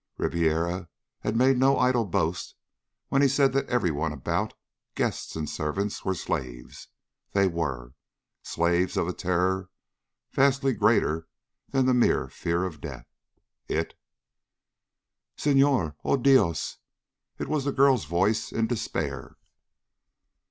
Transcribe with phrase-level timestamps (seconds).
[0.17, 2.55] Ribiera had made no idle boast
[3.09, 4.55] when he said that everyone about,
[4.95, 6.87] guests and servants, were slaves.
[7.33, 7.93] They were.
[8.41, 9.69] Slaves of a terror
[10.31, 11.27] vastly greater
[11.69, 13.05] than mere fear of death.
[13.67, 13.93] It
[15.37, 15.95] "Senhor!...
[16.03, 16.77] Oh, Dios!"
[17.37, 19.35] It was the girl's voice, in despair.